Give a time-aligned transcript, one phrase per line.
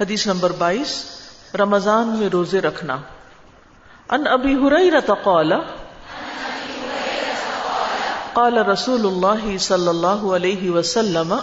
[0.00, 1.04] حدیث نمبر بائیس،
[1.54, 2.96] رمضان میں روزے رکھنا۔
[4.10, 5.52] ان ابی حریرت قال
[8.32, 11.34] قال رسول اللہ صلی اللہ علیہ وسلم،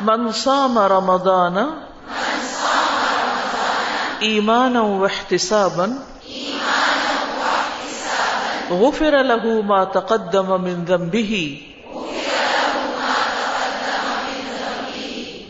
[0.00, 1.56] من صام رمضان،
[4.18, 5.86] ایمانا واحتسابا
[8.70, 11.56] غفر له ما تقدم من ذنبه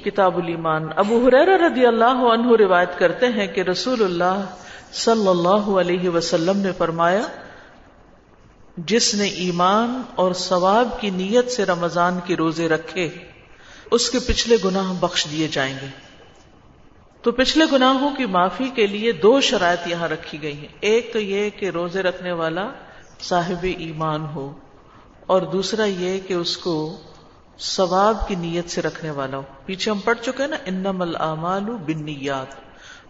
[0.06, 4.44] کتاب الایمان۔ ابو حریر رضی اللہ عنہ روایت کرتے ہیں کہ رسول اللہ
[4.92, 7.20] صلی اللہ علیہ وسلم نے فرمایا،
[8.76, 13.08] جس نے ایمان اور ثواب کی نیت سے رمضان کے روزے رکھے،
[13.90, 15.86] اس کے پچھلے گناہ بخش دیے جائیں گے۔
[17.22, 21.18] تو پچھلے گناہوں کی معافی کے لیے دو شرائط یہاں رکھی گئی ہیں۔ ایک تو
[21.18, 22.68] یہ کہ روزے رکھنے والا
[23.20, 24.52] صاحب ایمان ہو
[25.26, 26.96] اور دوسرا یہ کہ اس کو
[27.60, 32.66] ثواب کی نیت سے رکھنے والا ہو پیچھے ہم پڑھ چکے نا انم العمال بنیات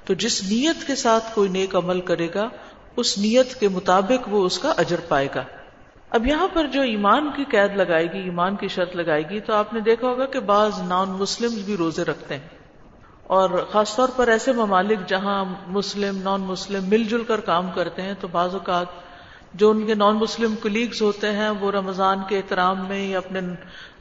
[0.06, 2.48] تو جس نیت کے ساتھ کوئی نیک عمل کرے گا،
[2.96, 5.44] اس نیت کے مطابق وہ اس کا اجر پائے گا۔
[6.10, 9.52] اب یہاں پر جو ایمان کی قید لگائے گی، ایمان کی شرط لگائے گی، تو
[9.52, 12.48] آپ نے دیکھا ہوگا کہ بعض نان مسلم بھی روزے رکھتے ہیں۔
[13.22, 18.02] اور خاص طور پر ایسے ممالک جہاں مسلم نان مسلم مل جل کر کام کرتے
[18.02, 18.86] ہیں، تو بعض اوقات
[19.56, 23.40] جو ان کے نان مسلم کلیگز ہوتے ہیں، وہ رمضان کے احترام میں یا اپنے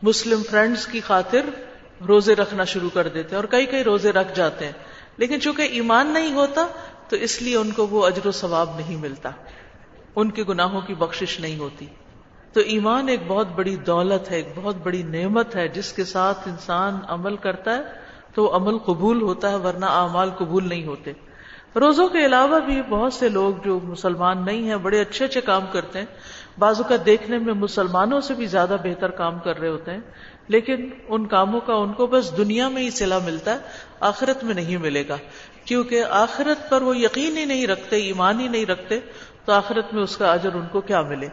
[0.02, 1.42] مسلم فرینڈز کی خاطر
[2.08, 4.72] روزے رکھنا شروع کر دیتے ہیں اور کئی کئی روزے رکھ جاتے ہیں۔
[5.18, 6.68] لیکن چونکہ ایمان نہیں ہوتا،
[7.10, 9.30] تو اس لیے ان کو وہ اجر و ثواب نہیں ملتا۔
[10.16, 11.86] ان کے گناہوں کی بخشش نہیں ہوتی۔
[12.54, 16.48] تو ایمان ایک بہت بڑی دولت ہے، ایک بہت بڑی نعمت ہے، جس کے ساتھ
[16.48, 17.82] انسان عمل کرتا ہے
[18.34, 21.14] تو عمل قبول ہوتا ہے، ورنہ اعمال قبول نہیں ہوتے۔
[21.76, 25.62] روزوں کے علاوہ بھی بہت سے لوگ جو مسلمان نہیں ہیں، بڑے اچھے اچھے کام
[25.72, 26.06] کرتے ہیں۔
[26.60, 30.00] بازو کا دیکھنے میں مسلمانوں سے بھی زیادہ بہتر کام کر رہے ہوتے ہیں۔
[30.48, 33.58] لیکن ان کاموں کا ان کو بس دنیا میں ہی سلا ملتا ہے،
[34.00, 35.18] آخرت میں نہیں ملے گا۔
[35.66, 39.00] کیونکہ آخرت پر وہ یقین ہی نہیں رکھتے، ایمان ہی نہیں رکھتے،
[39.46, 41.28] تو آخرت میں اس کا اجر ان کو کیا ملے؟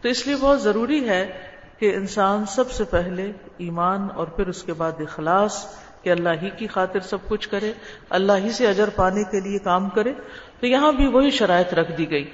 [0.00, 1.32] تو اس لیے بہت ضروری ہے
[1.78, 5.66] کہ انسان سب سے پہلے ایمان اور پھر اس کے بعد اخلاص
[6.04, 7.72] کہ اللہ ہی کی خاطر سب کچھ کرے،
[8.10, 10.12] اللہ ہی سے اجر پانے کے لیے کام کرے،
[10.60, 12.30] تو یہاں بھی وہی شرائط رکھ دی گئی۔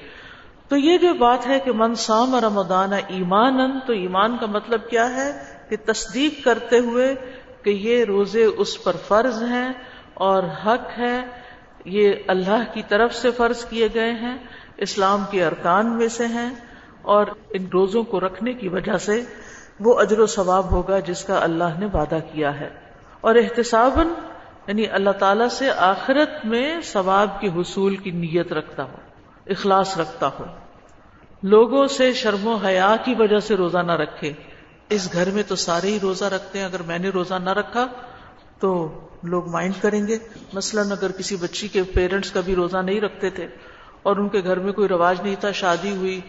[0.69, 5.17] تو یہ جو بات ہے کہ من سام رمضان ایمان تو ایمان کا مطلب کیا
[5.17, 5.33] ہے؟
[5.69, 7.15] کہ تصدیق کرتے ہوئے
[7.63, 9.69] کہ یہ روزے اس پر فرض ہیں
[10.15, 11.21] اور حق ہے،
[11.85, 14.37] یہ اللہ کی طرف سے فرض کیے گئے ہیں،
[14.77, 16.51] اسلام کے ارکان میں سے ہیں
[17.03, 19.23] اور ان روزوں کو رکھنے کی وجہ سے
[19.81, 22.90] وہ اجر و ثواب ہوگا جس کا اللہ نے وعدہ کیا ہے۔
[23.21, 23.99] اور احتساب
[24.67, 28.97] یعنی اللہ تعالی سے آخرت میں ثواب کے حصول کی نیت رکھتا ہو
[29.47, 30.45] اخلاص رکھتا ہو
[31.43, 34.33] لوگوں سے شرم و حیا کی وجہ سے روزہ نہ رکھے۔
[34.89, 37.87] اس گھر میں تو سارے ہی روزہ رکھتے ہیں۔ اگر میں نے روزہ نہ رکھا
[38.59, 40.19] تو لوگ مائنڈ کریں گے۔
[40.53, 43.47] مثلا اگر کسی بچی کے پیرنٹس کبھی روزہ نہیں رکھتے تھے
[44.03, 46.21] اور ان کے گھر میں کوئی رواج نہیں تھا، شادی ہوئی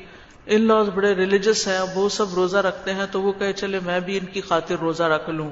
[0.46, 4.00] ان لاز بڑے ریلیجس ہیں، وہ سب روزہ رکھتے ہیں تو وہ کہ چلے میں
[4.00, 5.52] بھی ان کی خاطر روزہ رکھ لوں۔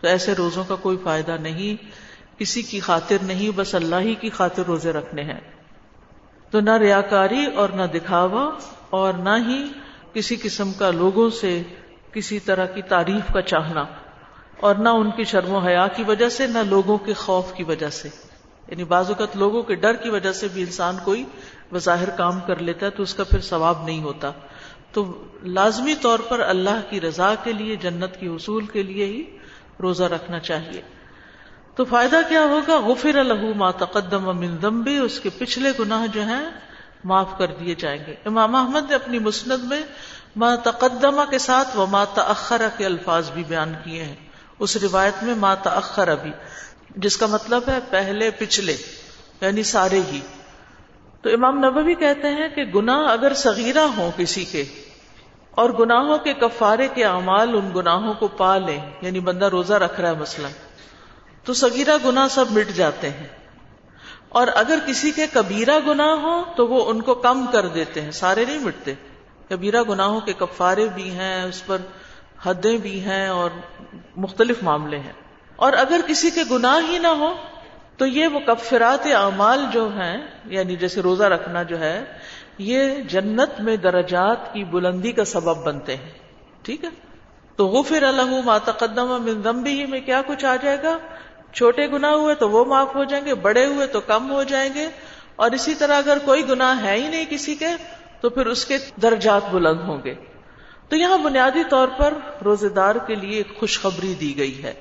[0.00, 1.84] تو ایسے روزوں کا کوئی فائدہ نہیں،
[2.38, 5.40] کسی کی خاطر نہیں، بس اللہ ہی کی خاطر روزے رکھنے ہیں۔
[6.50, 8.50] تو نہ ریاکاری اور نہ دکھاوا
[8.90, 9.64] اور نہ ہی
[10.12, 11.62] کسی قسم کا لوگوں سے
[12.12, 13.84] کسی طرح کی تعریف کا چاہنا
[14.60, 17.64] اور نہ ان کی شرم و حیا کی وجہ سے، نہ لوگوں کے خوف کی
[17.64, 18.08] وجہ سے۔
[18.68, 21.24] یعنی بعض اوقات لوگوں کے ڈر کی وجہ سے بھی انسان کوئی
[21.72, 24.32] بظاہر کام کر لیتا ہے تو اس کا پھر ثواب نہیں ہوتا۔
[24.92, 29.22] تو لازمی طور پر اللہ کی رضا کے لیے، جنت کی حصول کے لیے ہی
[29.82, 30.80] روزہ رکھنا چاہیے۔
[31.74, 36.22] تو فائدہ کیا ہوگا؟ غفر الح ما تقدم من ذنبی، اس کے پچھلے گناہ جو
[36.22, 36.50] ہیں
[37.04, 39.82] معاف کر دیے جائیں گے۔ امام احمد نے اپنی مسند میں
[40.36, 44.14] ما تقدمہ کے ساتھ وہ ما تأخرہ کے الفاظ بھی بیان کیے ہیں۔
[44.58, 46.30] اس روایت میں ما تأخرہ بھی،
[46.96, 48.76] جس کا مطلب ہے پہلے پچھلے
[49.40, 50.20] یعنی سارے ہی۔
[51.22, 54.64] تو امام نبوی کہتے ہیں کہ گناہ اگر صغیرہ ہوں کسی کے
[55.60, 60.00] اور گناہوں کے کفارے کے اعمال ان گناہوں کو پا لیں یعنی بندہ روزہ رکھ
[60.00, 60.48] رہا ہے مثلا۔
[61.44, 63.26] تو سگیرہ گنا سب مٹ جاتے ہیں۔
[64.28, 68.10] اور اگر کسی کے کبیرہ گنا ہو تو وہ ان کو کم کر دیتے ہیں۔
[68.10, 68.94] سارے نہیں مٹتے۔
[69.48, 71.76] کبیرہ گناہوں کے کفارے بھی ہیں، اس پر
[72.42, 73.50] حدیں بھی ہیں اور
[74.16, 75.12] مختلف معاملے ہیں۔
[75.56, 77.34] اور اگر کسی کے گناہ ہی نہ ہو
[77.96, 82.04] تو یہ وہ کفرات اعمال جو ہیں یعنی جیسے روزہ رکھنا جو ہے
[82.60, 86.10] یہ جنت میں درجات کی بلندی کا سبب بنتے ہیں۔
[86.62, 86.88] ٹھیک ہے؟
[87.56, 90.98] تو غفر اللہ ما تقدم من ذنبی ہی میں کیا کچھ آ جائے گا؟
[91.52, 94.74] چھوٹے گنا ہوئے تو وہ معاف ہو جائیں گے، بڑے ہوئے تو کم ہو جائیں
[94.74, 94.88] گے۔
[95.36, 97.68] اور اسی طرح اگر کوئی گناہ ہے ہی نہیں کسی کے،
[98.20, 100.14] تو پھر اس کے درجات بلند ہوں گے۔
[100.88, 102.14] تو یہاں بنیادی طور پر
[102.44, 104.74] روزے دار کے لیے ایک خوشخبری دی گئی ہے۔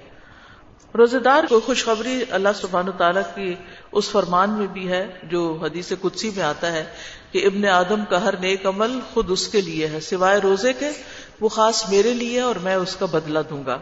[0.98, 3.56] روزے دار کو خوشخبری اللہ سبحان تعالیٰ کی
[3.92, 6.86] اس فرمان میں بھی ہے، جو حدیث قدسی میں آتا ہے۔
[7.32, 10.90] کہ ابن آدم کا ہر نیک عمل خود اس کے لیے ہے، سوائے روزے کے،
[11.42, 13.78] وہ خاص میرے لیے اور میں اس کا بدلہ دوں گا۔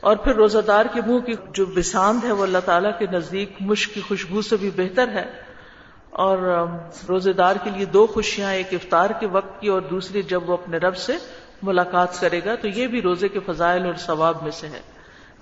[0.00, 3.52] اور پھر روزہ دار کے منہ کی جو بساند ہے، وہ اللہ تعالیٰ کے نزدیک
[3.60, 5.30] مشک کی خوشبو سے بھی بہتر ہے۔
[6.10, 6.38] اور
[7.08, 10.52] روزے دار کے لیے دو خوشیاں، ایک افطار کے وقت کی اور دوسری جب وہ
[10.52, 11.12] اپنے رب سے
[11.62, 14.80] ملاقات کرے گا، تو یہ بھی روزے کے فضائل اور ثواب میں سے ہے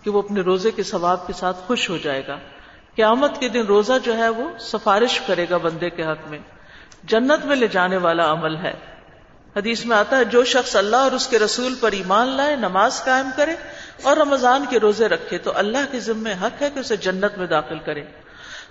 [0.03, 2.37] کہ وہ اپنے روزے کے ثواب کے ساتھ خوش ہو جائے گا۔
[2.95, 6.39] قیامت کے دن روزہ جو ہے، وہ سفارش کرے گا بندے کے حق میں۔
[7.03, 8.73] جنت میں لے جانے والا عمل ہے۔
[9.57, 13.05] حدیث میں آتا ہے، جو شخص اللہ اور اس کے رسول پر ایمان لائے، نماز
[13.05, 13.55] قائم کرے
[14.03, 17.47] اور رمضان کے روزے رکھے، تو اللہ کے ذمے حق ہے کہ اسے جنت میں
[17.47, 18.05] داخل کرے۔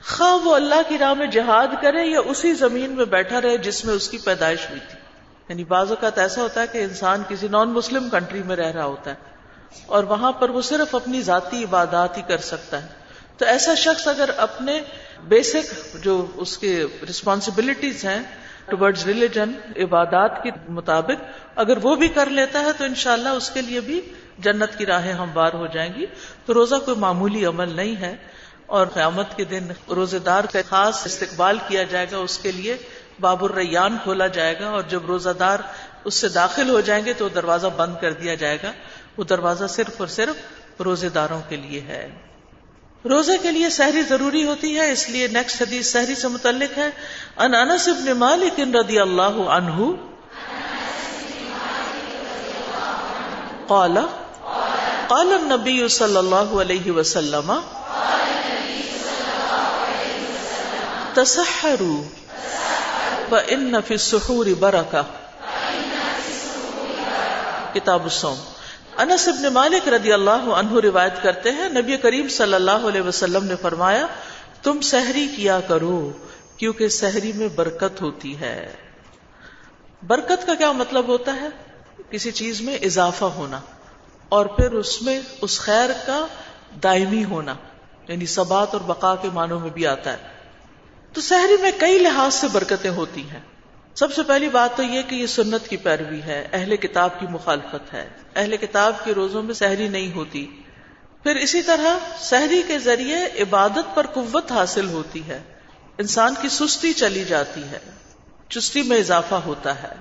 [0.08, 3.86] خواہ وہ اللہ کی راہ میں جہاد کرے یا اسی زمین میں بیٹھا رہے جس
[3.86, 5.00] میں اس کی پیدائش ہوئی تھی۔
[5.50, 8.86] یعنی بعض اوقات ایسا ہوتا ہے کہ انسان کسی نان مسلم کنٹری میں رہ رہا
[8.86, 9.16] ہوتا ہے
[9.86, 12.99] اور وہاں پر وہ صرف اپنی ذاتی عبادات ہی کر سکتا ہے۔
[13.40, 14.82] تو ایسا شخص اگر اپنے
[15.24, 18.20] بیسک جو اس کے ریسپانسبلٹیز ہیں
[18.66, 21.24] ٹورڈز ریلیجن عبادات کے مطابق
[21.56, 24.02] اگر وہ بھی کر لیتا ہے تو انشاءاللہ اس کے لیے بھی
[24.40, 26.06] جنت کی راہیں ہموار ہو جائیں گی۔
[26.46, 28.16] تو روزہ کوئی معمولی عمل نہیں ہے
[28.66, 32.78] اور قیامت کے دن روزے دار کا خاص استقبال کیا جائے گا، اس کے لیے
[33.20, 35.60] باب الریان کھولا جائے گا اور جب روزہ دار
[36.04, 38.72] اس سے داخل ہو جائیں گے تو دروازہ بند کر دیا جائے گا۔
[39.18, 42.29] وہ دروازہ صرف اور صرف روزے داروں کے لیے ہے۔
[43.06, 46.90] روزے کے لیے سحری ضروری ہوتی ہے، اس لیے نیکسٹ حدیث سحری سے متعلق ہے۔
[47.38, 49.92] ان انس ابن مالک رضی اللہ عنہ
[53.68, 53.98] قال
[55.08, 57.54] قال النبی صلی اللہ علیہ وسلم،
[61.14, 62.04] تسحروا
[63.30, 65.02] فإن في السحور برکہ۔
[67.74, 68.59] کتاب الصوم۔
[69.00, 73.44] انس ابن مالک رضی اللہ عنہ روایت کرتے ہیں، نبی کریم صلی اللہ علیہ وسلم
[73.44, 74.06] نے فرمایا،
[74.64, 76.12] تم سحری کیا کرو،
[76.58, 78.72] کیونکہ سحری میں برکت ہوتی ہے۔
[80.08, 81.48] برکت کا کیا مطلب ہوتا ہے؟
[82.10, 83.60] کسی چیز میں اضافہ ہونا،
[84.30, 86.26] اور پھر اس میں اس خیر کا
[86.84, 87.54] دائمی ہونا
[88.08, 90.18] یعنی سبات اور بقا کے معنوں میں بھی آتا ہے۔
[91.14, 93.40] تو سحری میں کئی لحاظ سے برکتیں ہوتی ہیں۔
[94.00, 97.28] سب سے پہلی بات تو یہ کہ یہ سنت کی پیروی ہے، اہل کتاب کی
[97.30, 100.62] مخالفت ہے۔ اہل کتاب کے روزوں میں سحری نہیں ہوتی۔
[101.24, 105.42] پھر اسی طرح سحری کے ذریعے عبادت پر قوت حاصل ہوتی ہے۔
[105.98, 107.80] انسان کی سستی چلی جاتی ہے،
[108.50, 109.96] چستی میں اضافہ ہوتا ہے۔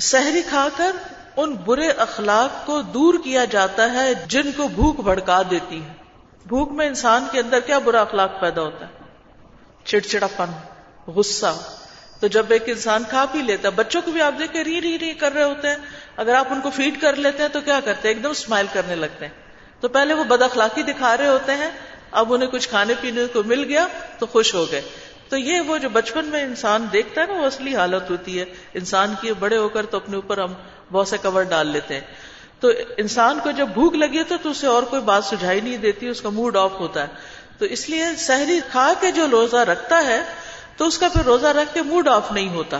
[0.00, 0.96] سحری کھا کر
[1.36, 5.92] ان برے اخلاق کو دور کیا جاتا ہے جن کو بھوک بھڑکا دیتی ہے۔
[6.46, 8.92] بھوک میں انسان کے اندر کیا برا اخلاق پیدا ہوتا ہے؟
[9.84, 10.50] چڑچڑا پن
[11.06, 11.81] غصہ۔
[12.22, 14.98] تو جب ایک انسان کھا پی لیتا ہے، بچوں کو بھی آپ دیکھیں، ری ری
[14.98, 15.76] ری کر رہے ہوتے ہیں۔
[16.16, 18.66] اگر آپ ان کو فیڈ کر لیتے ہیں تو کیا کرتے ہیں؟ ایک دم اسمائل
[18.72, 19.32] کرنے لگتے ہیں۔
[19.80, 21.70] تو پہلے وہ بد اخلاقی دکھا رہے ہوتے ہیں،
[22.10, 23.86] اب انہیں کچھ کھانے پینے کو مل گیا
[24.18, 24.80] تو خوش ہو گئے۔
[25.28, 28.44] تو یہ وہ جو بچپن میں انسان دیکھتا ہے نا، وہ اصلی حالت ہوتی ہے۔
[28.74, 30.54] انسان کی بڑے ہو کر تو اپنے اوپر ہم
[30.92, 32.00] بہت سے کور ڈال لیتے ہیں۔
[32.60, 36.20] تو انسان کو جب بھوک لگی تو اسے اور کوئی بات سجھائی نہیں دیتی، اس
[36.20, 37.08] کا موڈ آف ہوتا ہے۔
[37.58, 41.46] تو اس لیے سحری کھا کے جو روزہ رکھتا ہے تو اس کا پھر روزہ
[41.46, 42.78] رکھ کے موڈ آف نہیں ہوتا۔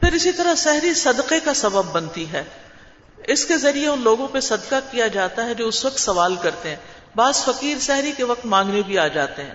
[0.00, 2.44] پھر اسی طرح سحری صدقے کا سبب بنتی ہے۔
[3.26, 6.68] اس کے ذریعے ان لوگوں پہ صدقہ کیا جاتا ہے جو اس وقت سوال کرتے
[6.68, 6.76] ہیں۔
[7.16, 9.54] بعض فقیر سحری کے وقت مانگنے بھی آ جاتے ہیں۔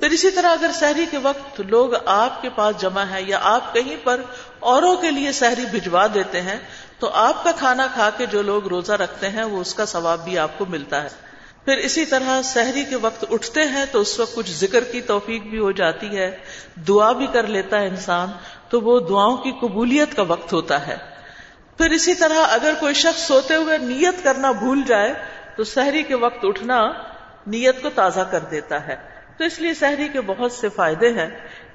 [0.00, 3.74] پھر اسی طرح اگر سحری کے وقت لوگ آپ کے پاس جمع ہے یا آپ
[3.74, 4.22] کہیں پر
[4.60, 6.58] اوروں کے لیے سحری بھجوا دیتے ہیں،
[6.98, 10.24] تو آپ کا کھانا کھا کے جو لوگ روزہ رکھتے ہیں، وہ اس کا ثواب
[10.24, 11.08] بھی آپ کو ملتا ہے۔
[11.68, 15.42] پھر اسی طرح سحری کے وقت اٹھتے ہیں تو اس وقت کچھ ذکر کی توفیق
[15.42, 16.36] بھی ہو جاتی ہے،
[16.88, 18.28] دعا بھی کر لیتا ہے انسان،
[18.68, 20.96] تو وہ دعاؤں کی قبولیت کا وقت ہوتا ہے۔
[21.78, 25.14] پھر اسی طرح اگر کوئی شخص سوتے ہوئے نیت کرنا بھول جائے،
[25.56, 26.92] تو سحری کے وقت اٹھنا
[27.46, 28.96] نیت کو تازہ کر دیتا ہے۔
[29.38, 31.28] تو اس لیے سحری کے بہت سے فائدے ہیں۔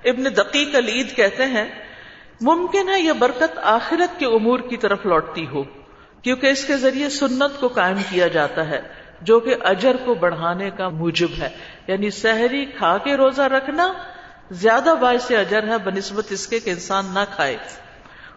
[0.06, 1.66] ابن دقیق العید کہتے ہیں،
[2.42, 5.64] ممکن ہے یہ برکت آخرت کے امور کی طرف لوٹتی ہو،
[6.22, 10.70] کیونکہ اس کے ذریعے سنت کو قائم کیا جاتا ہے۔ جو کہ اجر کو بڑھانے
[10.78, 11.50] کا موجب ہے۔
[11.88, 13.94] یعنی سحری کھا کے روزہ رکھنا
[14.52, 17.58] زیادہ باعث اجر ہے، بنسبت اس کے کہ انسان نہ کھائے۔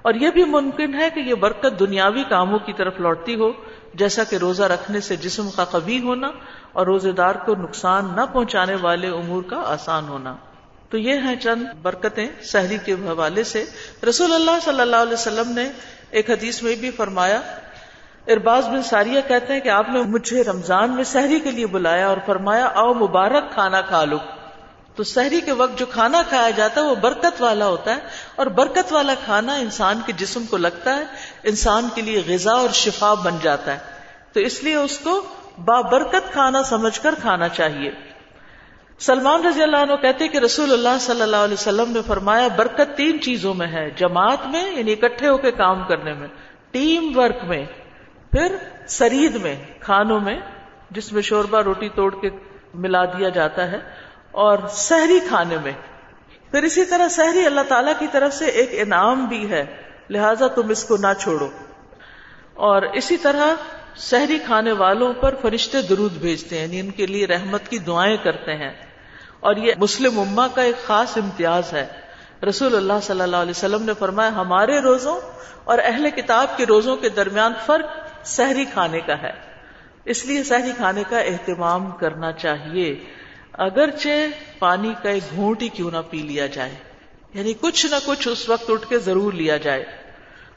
[0.02, 3.52] اور یہ بھی ممکن ہے کہ یہ برکت دنیاوی کاموں کی طرف لوٹتی ہو،
[3.94, 6.30] جیسا کہ روزہ رکھنے سے جسم کا قوی ہونا
[6.72, 10.36] اور روزے دار کو نقصان نہ پہنچانے والے امور کا آسان ہونا۔
[10.90, 13.64] تو یہ ہیں چند برکتیں سحری کے حوالے سے۔
[14.08, 15.72] رسول اللہ صلی اللہ علیہ وسلم نے
[16.10, 17.40] ایک حدیث میں بھی فرمایا
[18.28, 22.08] ارباز بن ساریہ کہتے ہیں کہ آپ نے مجھے رمضان میں سحری کے لیے بلایا
[22.08, 24.18] اور فرمایا او مبارک کھانا کھا لو۔
[24.94, 28.00] تو سحری کے وقت جو کھانا کھایا جاتا ہے وہ برکت والا ہوتا ہے
[28.36, 31.04] اور برکت والا کھانا انسان کے جسم کو لگتا ہے،
[31.42, 33.78] انسان کے لیے غذا اور شفا بن جاتا ہے۔
[34.32, 35.22] تو اس لیے اس کو
[35.64, 37.90] بابرکت کھانا سمجھ کر کھانا چاہیے۔
[38.98, 42.96] سلمان رضی اللہ عنہ کہتے کہ رسول اللہ صلی اللہ علیہ وسلم نے فرمایا، برکت
[42.96, 46.28] تین چیزوں میں ہے، جماعت میں یعنی اکٹھے ہو کے کام کرنے میں،
[46.70, 47.64] ٹیم ورک میں
[48.30, 48.56] پھر
[48.86, 50.40] سرید میں، کھانوں میں،
[50.90, 52.30] جس میں شوربا روٹی توڑ کے
[52.74, 53.78] ملا دیا جاتا ہے،
[54.30, 55.72] اور سحری کھانے میں۔
[56.50, 59.64] پھر اسی طرح سحری اللہ تعالی کی طرف سے ایک انعام بھی ہے۔
[60.10, 61.48] لہذا تم اس کو نہ چھوڑو۔
[62.54, 63.54] اور اسی طرح
[63.96, 68.16] سحری کھانے والوں پر فرشتے درود بھیجتے ہیں یعنی ان کے لیے رحمت کی دعائیں
[68.16, 68.72] کرتے ہیں۔
[69.40, 71.86] اور یہ مسلم اما کا ایک خاص امتیاز ہے۔
[72.48, 75.20] رسول اللہ صلی اللہ علیہ وسلم نے فرمایا، ہمارے روزوں
[75.64, 77.86] اور اہل کتاب کے روزوں کے درمیان فرق
[78.26, 79.32] سحری کھانے کا ہے۔
[80.04, 83.04] اس لیے سحری کھانے کا اہتمام کرنا چاہیے۔
[83.52, 84.08] اگرچہ
[84.58, 86.74] پانی کا ایک گھونٹ ہی کیوں نہ پی لیا جائے۔
[87.34, 89.84] یعنی کچھ نہ کچھ اس وقت اٹھ کے ضرور لیا جائے۔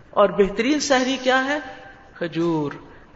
[0.10, 1.60] اور بہترین سحری کیا ہے؟
[2.16, 2.72] کھجور۔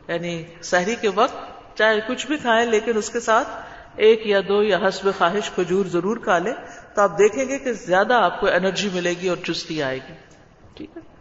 [0.08, 3.48] یعنی سحری کے وقت چاہے کچھ بھی کھائیں لیکن اس کے ساتھ
[3.96, 6.54] ایک یا دو یا حسب خواہش کھجور ضرور کھا لیں
[6.96, 10.14] تو آپ دیکھیں گے کہ زیادہ آپ کو انرجی ملے گی اور چستی آئے گی۔
[10.74, 11.13] ٹھیک ہے؟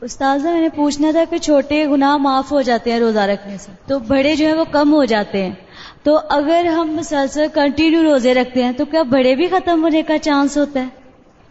[0.00, 3.72] استاذ میں نے پوچھنا تھا کہ چھوٹے گناہ معاف ہو جاتے ہیں روزہ رکھنے سے۔
[3.86, 5.54] تو بڑے جو ہیں وہ کم ہو جاتے ہیں۔
[6.02, 10.18] تو اگر ہم مسلسل کنٹینیو روزے رکھتے ہیں تو کیا بڑے بھی ختم ہونے کا
[10.18, 10.88] چانس ہوتا ہے؟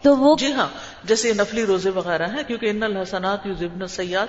[0.02, 0.68] تو وہ جی ہاں
[1.04, 4.26] جیسے نفلی روزے وغیرہ ہیں، کیونکہ ان الحسنات یو سیاد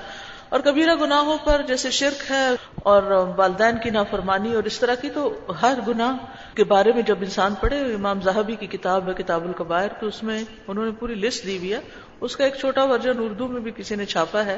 [0.50, 3.04] اور کبیرہ گناہوں پر جیسے شرک ہے اور
[3.38, 6.18] والدین کی نافرمانی اور اس طرح کی، تو ہر گناہ
[6.56, 10.24] کے بارے میں جب انسان پڑھے، امام زاہبی کی کتاب ہے، کتاب القبائر، تو اس
[10.24, 11.80] میں انہوں نے پوری لسٹ دی ہوئی ہے۔
[12.22, 14.58] اس کا ایک چھوٹا ورژن اردو میں بھی کسی نے چھاپا ہے،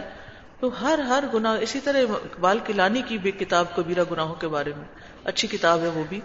[0.60, 4.72] تو ہر ہر گناہ، اسی طرح اقبال کلانی کی بھی کتاب، کبیرہ گناہوں کے بارے
[4.78, 4.86] میں،
[5.24, 6.20] اچھی کتاب ہے وہ بھی۔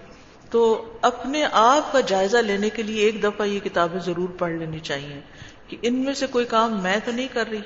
[0.50, 0.60] تو
[1.02, 5.20] اپنے آپ کا جائزہ لینے کے لیے ایک دفعہ یہ کتابیں ضرور پڑھ لینی چاہیے
[5.68, 7.60] کہ ان میں سے کوئی کام میں تو نہیں کر رہی۔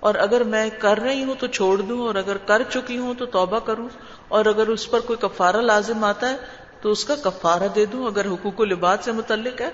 [0.00, 3.26] اور اگر میں کر رہی ہوں تو چھوڑ دوں، اور اگر کر چکی ہوں تو
[3.26, 3.88] توبہ کروں،
[4.28, 6.36] اور اگر اس پر کوئی کفارہ لازم آتا ہے
[6.80, 9.70] تو اس کا کفارہ دے دوں، اگر حقوق و لباس سے متعلق ہے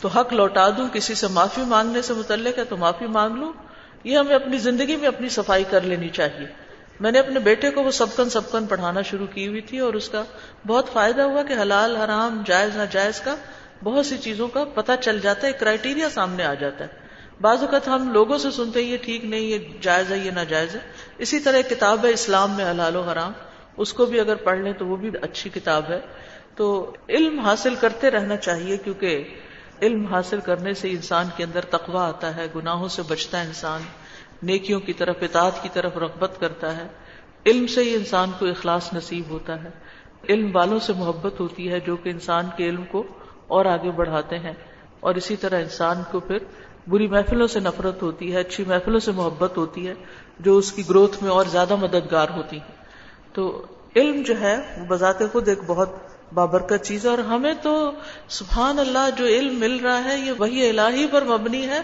[0.00, 3.52] تو حق لوٹا دوں، کسی سے معافی مانگنے سے متعلق ہے تو معافی مانگ لوں۔
[4.04, 6.46] یہ ہمیں اپنی زندگی میں اپنی صفائی کر لینی چاہیے۔
[7.00, 10.08] میں نے اپنے بیٹے کو وہ سبکن سبکن پڑھانا شروع کی ہوئی تھی اور اس
[10.08, 10.24] کا
[10.66, 13.36] بہت فائدہ ہوا کہ حلال، حرام، جائز، ناجائز کا
[13.82, 16.88] بہت سی چیزوں کا پتہ چل جاتا ہے کرائٹیریا سامنے آ جاتا ہے۔
[17.40, 20.74] بعض اوقات ہم لوگوں سے سنتے ہیں، یہ ٹھیک نہیں، یہ جائز ہے، یہ ناجائز
[20.74, 20.80] ہے۔
[21.18, 23.32] اسی طرح کتاب ہے اسلام میں حلال و حرام۔
[23.76, 26.00] اس کو بھی اگر پڑھ لیں تو وہ بھی اچھی کتاب ہے۔
[26.56, 29.34] تو علم حاصل کرتے رہنا چاہیے کیونکہ
[29.82, 33.80] علم حاصل کرنے سے انسان کے اندر تقوا آتا ہے، گناہوں سے بچتا ہے انسان،
[34.42, 36.86] نیکیوں کی طرف، اطاعت کی طرف رغبت کرتا ہے۔
[37.46, 39.68] علم سے ہی انسان کو اخلاص نصیب ہوتا ہے۔
[40.28, 43.02] علم والوں سے محبت ہوتی ہے جو کہ انسان کے علم کو
[43.46, 44.52] اور آگے بڑھاتے ہیں۔
[45.00, 46.38] اور اسی طرح انسان کو پھر
[46.86, 49.94] بری محفلوں سے نفرت ہوتی ہے، اچھی محفلوں سے محبت ہوتی ہے
[50.40, 52.84] جو اس کی گروتھ میں اور زیادہ مددگار ہوتی ہے
[53.32, 53.66] تو
[53.96, 55.90] علم جو ہے بذات خود ایک بہت
[56.32, 57.90] بابرکت چیز ہے۔ اور ہمیں تو
[58.28, 61.80] سبحان اللہ جو علم مل رہا ہے، یہ وہی الہی پر مبنی ہے۔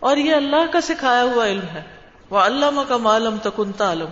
[0.00, 1.82] اور یہ اللہ کا سکھایا ہوا علم ہے۔
[2.30, 4.08] وہ علامہ کا معلوم تکن تعلم۔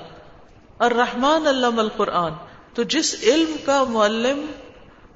[0.76, 2.33] اور رحمان علام القرآن۔
[2.75, 4.47] تو جس علم کا معلم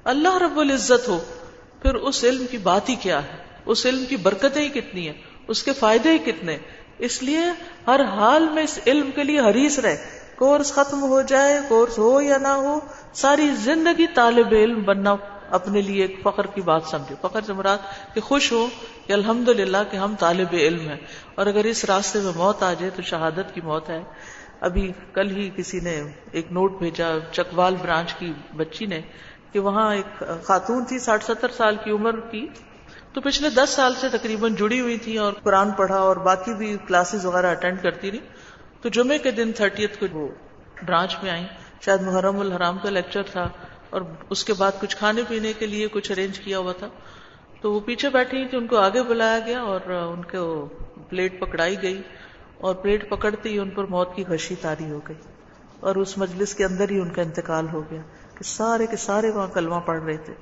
[0.03, 1.19] اللہ رب العزت ہو،
[1.81, 5.21] پھر اس علم کی بات ہی کیا ہے؟ اس علم کی برکتیں ہی کتنی ہیں؟
[5.47, 6.57] اس کے فائدے ہی کتنے
[6.97, 7.39] اس لیے
[7.87, 12.21] ہر حال میں اس علم کے لیے حریص رہے۔ کورس ختم ہو جائے، کورس ہو
[12.21, 12.79] یا نہ ہو،
[13.13, 15.15] ساری زندگی طالب علم بننا
[15.49, 17.77] اپنے لیے ایک فخر کی بات سمجھے فخر سے مراد
[18.13, 18.67] کہ خوش ہو
[19.07, 20.97] کہ الحمد للہ کہ ہم طالب علم ہیں۔
[21.35, 24.03] اور اگر اس راستے میں موت آ جائے تو شہادت کی موت ہے۔
[24.61, 29.01] ابھی کل ہی کسی نے ایک نوٹ بھیجا، چکوال برانچ کی بچی نے،
[29.51, 32.47] کہ وہاں ایک خاتون تھی ساٹھ ستر سال کی عمر کی۔
[33.13, 36.77] تو پچھلے دس سال سے تقریباً جڑی ہوئی تھی اور قرآن پڑھا اور باقی بھی
[36.87, 38.19] کلاسز وغیرہ اٹینڈ کرتی رہی۔
[38.81, 40.27] تو جمعے کے دن تھرٹیتھ کو وہ
[40.85, 41.45] برانچ میں آئی
[41.81, 43.49] شاید محرم الحرام کا لیکچر تھا
[43.89, 46.87] اور اس کے بعد کچھ کھانے پینے کے لیے کچھ ارینج کیا ہوا تھا۔
[47.61, 50.69] تو وہ پیچھے بیٹھی تھی، ان کو آگے بلایا گیا اور ان کو
[51.09, 52.01] پلیٹ پکڑائی گئی
[52.57, 55.15] اور پلیٹ پکڑتے ہی ان پر موت کی گھشی تاری ہو گئی
[55.79, 58.01] اور اس مجلس کے اندر ہی ان کا انتقال ہو گیا
[58.37, 60.33] کہ سارے کے سارے وہاں کلمہ پڑھ رہے تھے۔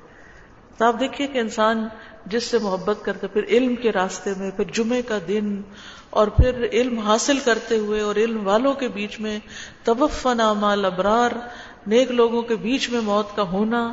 [0.78, 1.88] تو آپ دیکھیے کہ انسان
[2.26, 5.62] جس سے محبت کرتے پھر علم کے راستے میں، پھر جمعے کا دن
[6.10, 9.38] اور پھر علم حاصل کرتے ہوئے اور علم والوں کے بیچ میں
[9.84, 11.30] توفنا مال ابرار
[11.86, 13.92] نیک لوگوں کے بیچ میں موت کا ہونا،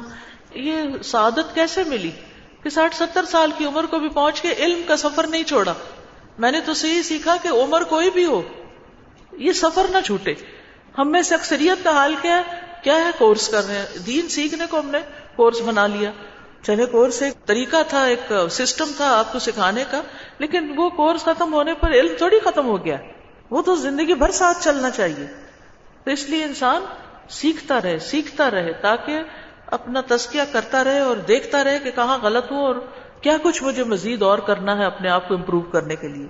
[0.54, 2.12] یہ سعادت کیسے ملی؟
[2.64, 5.74] کہ ساٹھ ستر سال کی عمر کو بھی پہنچ کے علم کا سفر نہیں چھوڑا۔
[6.40, 8.42] میں نے تو سے ہی سیکھا کہ عمر کوئی بھی ہو،
[9.34, 10.34] یہ سفر نہ چھوٹے۔
[10.98, 12.42] ہم میں سے اکثریت کا حال کیا ہے؟
[12.84, 14.98] کیا ہے کورس کر رہے ہیں دین سیکھنے کو ہم نے
[15.36, 16.12] کورس بنا لیا۔
[16.66, 20.02] چلے کورس ایک طریقہ تھا، ایک سسٹم تھا آپ کو سکھانے کا،
[20.38, 22.98] لیکن وہ کورس ختم ہونے پر علم تھوڑی ختم ہو گیا۔
[23.50, 25.26] وہ تو زندگی بھر ساتھ چلنا چاہیے۔
[26.04, 26.82] تو اس لیے انسان
[27.30, 29.20] سیکھتا رہے سیکھتا رہے، تاکہ
[29.66, 32.76] اپنا تسکیہ کرتا رہے اور دیکھتا رہے کہ کہاں غلط ہو اور
[33.22, 36.28] کیا کچھ مجھے مزید اور کرنا ہے اپنے آپ کو امپروو کرنے کے لیے۔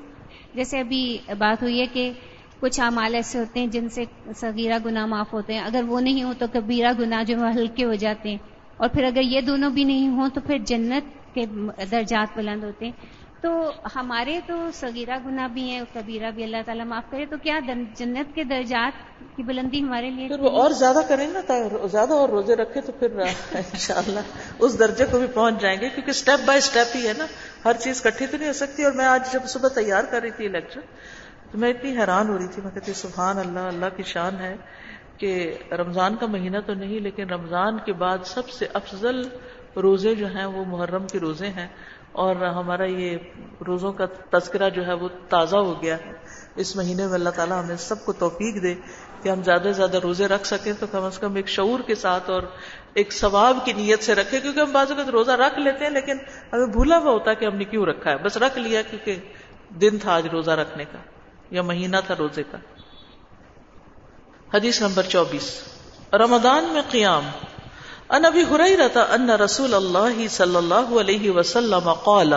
[0.54, 2.12] جیسے ابھی بات ہوئی ہے کہ
[2.60, 4.04] کچھ اعمال ایسے ہوتے ہیں جن سے
[4.36, 7.94] صغیرہ گناہ معاف ہوتے ہیں۔ اگر وہ نہیں ہو تو کبیرہ گناہ جو ہلکے ہو
[7.94, 8.38] جاتے ہیں۔
[8.78, 11.46] اور پھر اگر یہ دونوں بھی نہیں ہوں تو پھر جنت کے
[11.92, 16.86] درجات بلند ہوتے ہیں۔ تو ہمارے تو صغیرہ گناہ بھی ہیں، کبیرہ بھی، اللہ تعالیٰ
[16.86, 17.60] معاف کرے، تو کیا
[17.96, 18.92] جنت کے درجات
[19.36, 22.92] کی بلندی ہمارے لیے پھر وہ اور زیادہ کریں گے زیادہ اور روزے رکھے تو
[22.92, 23.20] پھر
[23.54, 24.20] انشاءاللہ
[24.60, 27.26] اس درجے کو بھی پہنچ جائیں گے۔ کیونکہ اسٹیپ بائی اسٹیپ ہی ہے نا،
[27.66, 30.32] ہر چیز کٹھی تو نہیں ہو سکتی۔ اور میں آج جب صبح تیار کر رہی
[30.32, 30.82] تھی لیکچر
[31.52, 34.56] تو میں اتنی حیران ہو رہی تھی۔ میں کہتی سبحان اللہ اللہ کی شان ہے۔
[35.18, 39.28] کہ رمضان کا مہینہ تو نہیں، لیکن رمضان کے بعد سب سے افضل
[39.76, 41.68] روزے جو ہیں وہ محرم کے روزے ہیں۔
[42.12, 43.18] اور ہمارا یہ
[43.68, 46.12] روزوں کا تذکرہ جو ہے وہ تازہ ہو گیا ہے۔
[46.56, 48.74] اس مہینے میں اللہ تعالیٰ ہمیں سب کو توفیق دے
[49.24, 51.96] کہ ہم زیادہ سے زیادہ روزے رکھ سکیں تو کم از کم ایک شعور کے
[51.96, 52.42] ساتھ اور
[52.94, 56.18] ایک ثواب کی نیت سے رکھے کیونکہ ہم بعض اوقات روزہ رکھ لیتے ہیں لیکن
[56.54, 59.16] ہمیں بھولا ہوا ہوتا کہ ہم نے کیوں رکھا ہے۔ بس رکھ لیا کیونکہ
[59.70, 60.98] دن تھا آج روزہ رکھنے کا
[61.52, 62.58] یا مہینہ تھا روزے کا۔
[64.54, 65.62] حدیث نمبر چوبیس۔
[66.14, 67.30] رمضان میں قیام۔
[68.10, 72.34] ان ابھی ہرئی رہتا ان رسول اللہ صلی اللہ علیہ وسلم قال۔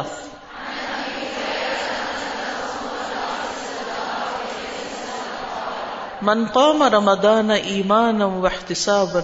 [6.22, 9.20] من قام رمضان ایمانا واحتسابا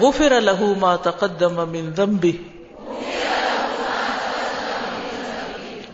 [0.00, 2.42] غفر له ما تقدم من ذنبه۔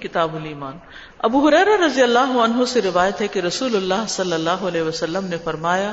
[0.00, 0.78] کتاب الایمان۔
[1.24, 5.24] ابو حریر رضی اللہ عنہ سے روایت ہے کہ رسول اللہ صلی اللہ علیہ وسلم
[5.24, 5.92] نے فرمایا،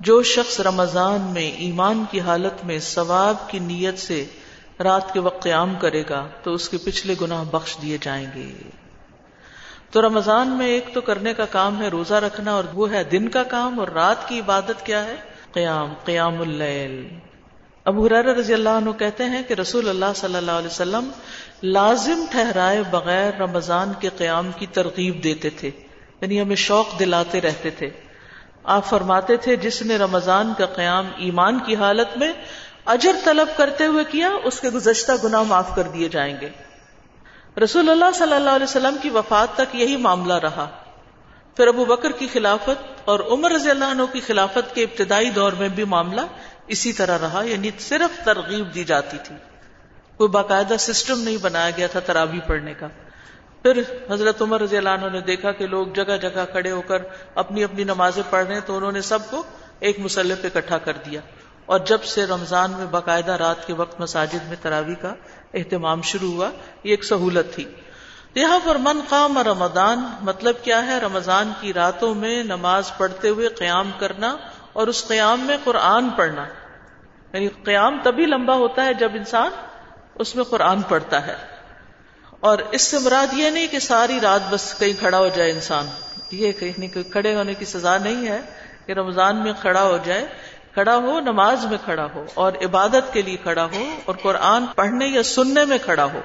[0.00, 4.24] جو شخص رمضان میں ایمان کی حالت میں ثواب کی نیت سے
[4.84, 8.52] رات کے وقت قیام کرے گا، تو اس کے پچھلے گناہ بخش دیے جائیں گے۔
[9.90, 13.28] تو رمضان میں ایک تو کرنے کا کام ہے روزہ رکھنا اور وہ ہے دن
[13.28, 15.16] کا کام، اور رات کی عبادت کیا ہے؟
[15.52, 17.18] قیام قیام اللیل۔
[17.88, 21.10] ابو حرار رضی اللہ عنہ کہتے ہیں کہ رسول اللہ صلی اللہ علیہ وسلم
[21.62, 25.70] لازم ٹھہرائے بغیر رمضان کے قیام کی ترغیب دیتے تھے
[26.20, 27.90] یعنی ہمیں شوق دلاتے رہتے تھے۔
[28.64, 32.32] آپ فرماتے تھے، جس نے رمضان کا قیام ایمان کی حالت میں
[32.86, 36.48] اجر طلب کرتے ہوئے کیا، اس کے گزشتہ گناہ معاف کر دیے جائیں گے۔
[37.64, 40.66] رسول اللہ صلی اللہ علیہ وسلم کی وفات تک یہی معاملہ رہا۔
[41.56, 45.52] پھر ابو بکر کی خلافت اور عمر رضی اللہ عنہ کی خلافت کے ابتدائی دور
[45.52, 46.20] میں بھی معاملہ
[46.68, 49.36] اسی طرح رہا یعنی صرف ترغیب دی جاتی تھی۔
[50.16, 52.88] کوئی باقاعدہ سسٹم نہیں بنایا گیا تھا ترابی پڑھنے کا۔
[53.62, 57.02] پھر حضرت عمر رضی اللہ عنہ نے دیکھا کہ لوگ جگہ جگہ کھڑے ہو کر
[57.34, 59.42] اپنی اپنی نمازیں پڑھ رہے ہیں، تو انہوں نے سب کو
[59.80, 61.20] ایک مسلح پہ اکٹھا کر دیا۔
[61.66, 65.14] اور جب سے رمضان میں باقاعدہ رات کے وقت مساجد میں تراوی کا
[65.54, 66.50] اہتمام شروع ہوا،
[66.84, 67.64] یہ ایک سہولت تھی۔
[68.34, 73.48] یہاں پر من قام رمضان مطلب کیا ہے؟ رمضان کی راتوں میں نماز پڑھتے ہوئے
[73.48, 74.36] قیام کرنا
[74.72, 76.44] اور اس قیام میں قرآن پڑھنا۔
[77.32, 79.50] یعنی قیام تبھی لمبا ہوتا ہے جب انسان
[80.14, 81.36] اس میں قرآن پڑھتا ہے۔
[82.40, 85.86] اور اس سے مراد یہ نہیں کہ ساری رات بس کہیں کھڑا ہو جائے انسان۔
[86.30, 88.40] یہ کہیں نہیں کھڑے ہونے کی سزا نہیں ہے
[88.86, 90.26] کہ رمضان میں کھڑا ہو جائے۔
[90.74, 95.06] کھڑا ہو، نماز میں کھڑا ہو، اور عبادت کے لیے کھڑا ہو، اور قرآن پڑھنے
[95.06, 96.20] یا سننے میں کھڑا ہو۔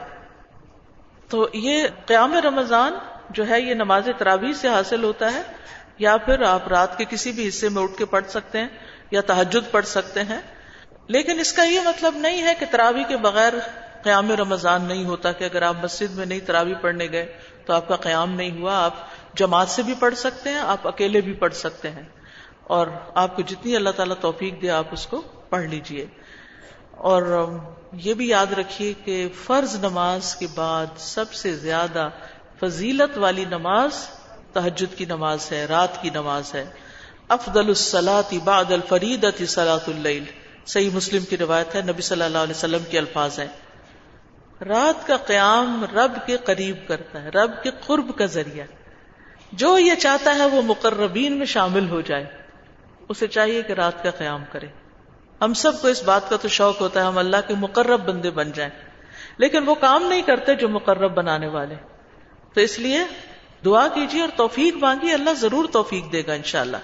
[1.29, 2.93] تو یہ قیام رمضان
[3.29, 5.41] جو ہے، یہ نماز تراویح سے حاصل ہوتا ہے۔
[5.97, 8.67] یا پھر آپ رات کے کسی بھی حصے میں اٹھ کے پڑھ سکتے ہیں،
[9.11, 10.41] یا تحجد پڑھ سکتے ہیں۔
[11.07, 13.53] لیکن اس کا یہ مطلب نہیں ہے کہ تراوی کے بغیر
[14.03, 17.87] قیام رمضان نہیں ہوتا کہ اگر آپ مسجد میں نہیں تراوی پڑھنے گئے تو آپ
[17.87, 18.93] کا قیام نہیں ہوا، آپ
[19.35, 22.03] جماعت سے بھی پڑھ سکتے ہیں، آپ اکیلے بھی پڑھ سکتے ہیں۔
[22.63, 26.05] اور آپ کو جتنی اللہ تعالیٰ توفیق دے، آپ اس کو پڑھ لیجیے۔
[26.91, 27.47] اور
[27.93, 32.09] یہ بھی یاد رکھیے کہ فرض نماز کے بعد سب سے زیادہ
[32.59, 33.91] فضیلت والی نماز
[34.53, 36.65] تحجد کی نماز ہے، رات کی نماز ہے۔
[37.27, 40.23] افضل السلاط بعد الفریدت سلاۃ اللیل۔
[40.65, 43.47] صحیح مسلم کی روایت ہے، نبی صلی اللہ علیہ وسلم کے الفاظ ہیں۔
[44.63, 48.65] رات کا قیام رب کے قریب کرتا ہے، رب کے قرب کا ذریعہ۔
[49.52, 52.26] جو یہ چاہتا ہے وہ مقربین میں شامل ہو جائے۔
[53.10, 54.67] اسے چاہیے کہ رات کا قیام کرے۔
[55.41, 58.30] ہم سب کو اس بات کا تو شوق ہوتا ہے، ہم اللہ کے مقرب بندے
[58.30, 58.71] بن جائیں۔
[59.38, 61.76] لیکن وہ کام نہیں کرتے جو مقرب بنانے والے۔
[62.54, 62.99] تو اس لیے
[63.65, 66.78] دعا کیجیے اور توفیق مانگیے، اللہ ضرور توفیق دے گا انشاءاللہ۔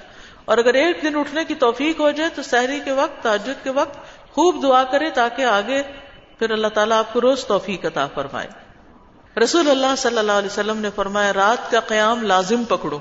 [0.50, 3.70] اور اگر ایک دن اٹھنے کی توفیق ہو جائے تو سحری کے وقت تاجد کے
[3.70, 3.96] وقت
[4.32, 5.84] خوب دعا کرے تاکہ آگے
[6.40, 8.48] پھر اللہ تعالیٰ آپ کو روز توفیق عطا فرمائے۔
[9.40, 13.00] رسول اللہ صلی اللہ علیہ وسلم نے فرمایا، رات کا قیام لازم پکڑو۔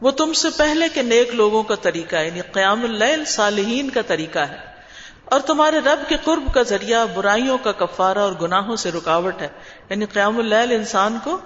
[0.00, 4.00] وہ تم سے پہلے کے نیک لوگوں کا طریقہ ہے یعنی قیام اللیل صالحین کا
[4.06, 4.58] طریقہ ہے۔
[5.24, 9.48] اور تمہارے رب کے قرب کا ذریعہ برائیوں کا کفارہ اور گناہوں سے رکاوٹ ہے۔
[9.90, 11.38] یعنی قیام اللیل انسان کو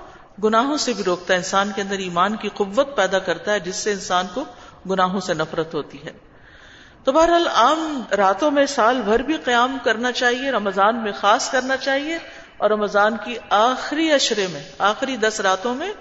[0.44, 3.76] گناہوں سے بھی روکتا ہے، انسان کے اندر ایمان کی قوت پیدا کرتا ہے، جس
[3.76, 4.44] سے انسان کو
[4.90, 6.12] گناہوں سے نفرت ہوتی ہے۔
[7.05, 11.77] تو بہرحال عام راتوں میں سال بھر بھی قیام کرنا چاہیے، رمضان میں خاص کرنا
[11.77, 12.18] چاہیے
[12.57, 15.92] اور رمضان کی آخری اشرے میں، آخری دس راتوں میں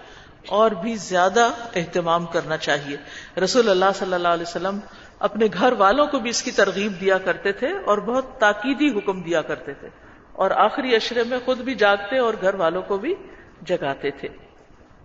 [0.47, 2.97] اور بھی زیادہ اہتمام کرنا چاہیے۔
[3.39, 4.79] رسول اللہ صلی اللہ علیہ وسلم
[5.19, 9.21] اپنے گھر والوں کو بھی اس کی ترغیب دیا کرتے تھے اور بہت تاکیدی حکم
[9.21, 9.87] دیا کرتے تھے۔
[10.33, 13.15] اور آخری اشرے میں خود بھی جاگتے اور گھر والوں کو بھی
[13.61, 14.29] جگاتے تھے۔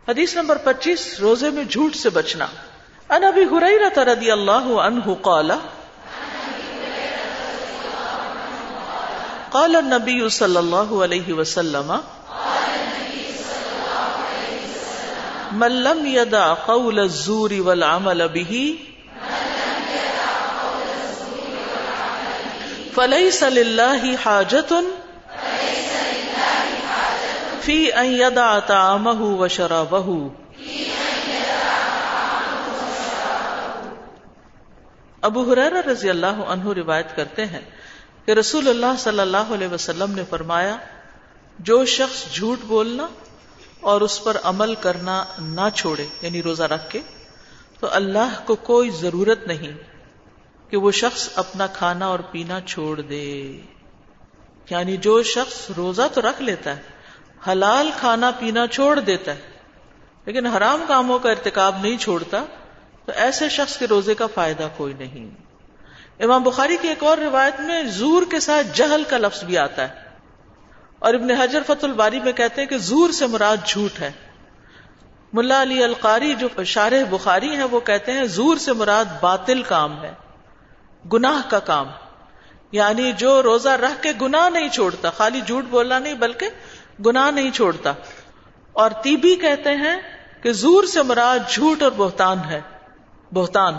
[0.08, 2.46] حدیث نمبر پچیس، روزے میں جھوٹ سے بچنا۔
[3.16, 5.50] ان ابی حریرہ رضی اللہ عنہ قال
[9.50, 11.92] قال النبی صلی اللہ علیہ وسلم،
[15.52, 18.58] من لم يدع قول الزور والعمل به
[22.96, 24.82] فليس لله حاجة
[27.62, 30.20] في أن يدع طعامه وشرابه
[30.58, 30.97] في
[35.22, 37.60] ابو حریر رضی اللہ عنہ روایت کرتے ہیں
[38.26, 40.76] کہ رسول اللہ صلی اللہ علیہ وسلم نے فرمایا،
[41.58, 43.08] جو شخص جھوٹ بولنا
[43.80, 47.00] اور اس پر عمل کرنا نہ چھوڑے یعنی روزہ رکھ کے،
[47.80, 49.72] تو اللہ کو کوئی ضرورت نہیں
[50.70, 53.60] کہ وہ شخص اپنا کھانا اور پینا چھوڑ دے۔
[54.70, 56.82] یعنی جو شخص روزہ تو رکھ لیتا ہے،
[57.48, 59.40] حلال کھانا پینا چھوڑ دیتا ہے،
[60.26, 62.44] لیکن حرام کاموں کا ارتکاب نہیں چھوڑتا
[63.08, 65.30] تو ایسے شخص کے روزے کا فائدہ کوئی نہیں۔
[66.22, 69.88] امام بخاری کی ایک اور روایت میں زور کے ساتھ جہل کا لفظ بھی آتا
[69.88, 69.94] ہے۔
[70.98, 74.12] اور ابن حجر فت الباری میں کہتے ہیں کہ زور سے مراد جھوٹ ہے۔
[75.32, 80.04] ملا علی القاری جو شارح بخاری ہیں وہ کہتے ہیں زور سے مراد باطل کام
[80.04, 80.12] ہے،
[81.12, 81.86] گناہ کا کام۔
[82.72, 86.48] یعنی جو روزہ رکھ کے گناہ نہیں چھوڑتا، خالی جھوٹ بولنا نہیں بلکہ
[87.06, 87.92] گناہ نہیں چھوڑتا۔
[88.72, 89.96] اور تیبی کہتے ہیں
[90.42, 92.60] کہ زور سے مراد جھوٹ اور بہتان ہے۔
[93.32, 93.74] بہتان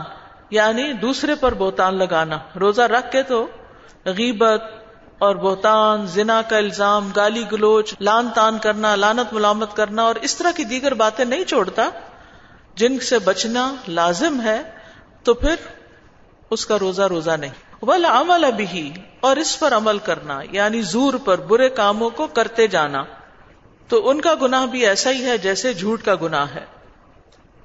[0.49, 3.47] یعنی دوسرے پر بہتان لگانا۔ روزہ رکھ کے تو
[4.05, 4.63] غیبت
[5.19, 10.35] اور بہتان، زنا کا الزام، گالی گلوچ لان تان کرنا، لانت ملامت کرنا اور اس
[10.35, 11.89] طرح کی دیگر باتیں نہیں چھوڑتا۔
[12.75, 14.61] جن سے بچنا لازم ہے
[15.23, 15.55] تو پھر
[16.49, 21.13] اس کا روزہ روزہ نہیں۔ ول عمل ابھی اور اس پر عمل کرنا یعنی زور
[21.25, 23.03] پر برے کاموں کو کرتے جانا۔
[23.87, 26.65] تو ان کا گناہ بھی ایسا ہی ہے جیسے جھوٹ کا گناہ ہے۔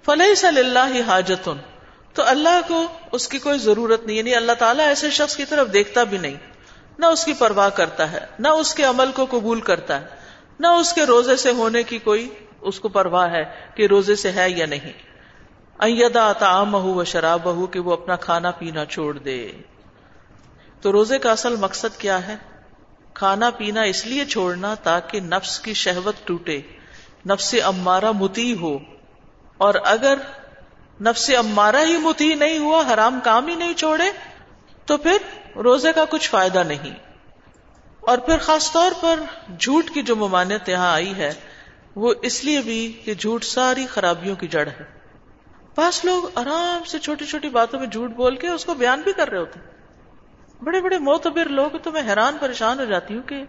[0.05, 1.74] فلح صلی اللہ حاجتن
[2.15, 5.73] تو اللہ کو اس کی کوئی ضرورت نہیں یعنی اللہ تعالیٰ ایسے شخص کی طرف
[5.73, 6.35] دیکھتا بھی نہیں۔
[6.99, 10.07] نہ اس کی پرواہ کرتا ہے، نہ اس کے عمل کو قبول کرتا ہے۔
[10.61, 12.29] نہ اس کے روزے سے ہونے کی کوئی
[12.61, 14.93] اس کو پرواہ ہے کہ روزے سے ہے یا نہیں۔
[15.79, 19.53] ایدا تعام ہو و شراب ہو کہ وہ اپنا کھانا پینا چھوڑ دے۔
[20.81, 22.37] تو روزے کا اصل مقصد کیا ہے؟
[23.15, 26.61] کھانا پینا اس لیے چھوڑنا تاکہ نفس کی شہوت ٹوٹے،
[27.29, 28.79] نفس امارہ متی ہو۔
[29.57, 30.15] اور اگر
[31.01, 34.05] نفس امارہ ہی متی نہیں ہوا، حرام کام ہی نہیں چھوڑے،
[34.87, 35.17] تو پھر
[35.57, 36.95] روزے کا کچھ فائدہ نہیں۔
[38.01, 39.21] اور پھر خاص طور پر
[39.59, 41.33] جھوٹ کی جو ممانعت یہاں آئی ہے،
[41.95, 44.85] وہ اس لیے بھی کہ جھوٹ ساری خرابیوں کی جڑ ہے۔
[45.77, 49.13] بعض لوگ آرام سے چھوٹی چھوٹی باتوں میں جھوٹ بول کے اس کو بیان بھی
[49.13, 49.61] کر رہے ہوتے
[50.63, 53.45] بڑے بڑے موتبر لوگ تو میں حیران پریشان ہو جاتی ہوں کہ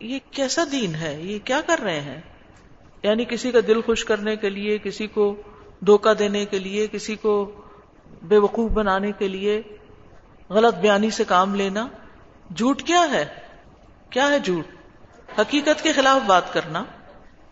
[0.00, 2.20] یہ کیسا دین ہے؟ یہ کیا کر رہے ہیں؟
[3.02, 5.42] یعنی کسی کا دل خوش کرنے کے لیے، کسی کو
[5.80, 7.52] دھوکہ دینے کے لیے، کسی کو
[8.22, 9.62] بے وقوف بنانے کے لیے
[10.50, 11.88] غلط بیانی سے کام لینا۔
[12.56, 13.26] جھوٹ کیا ہے؟
[14.10, 14.66] کیا ہے جھوٹ؟
[15.40, 16.84] حقیقت کے خلاف بات کرنا۔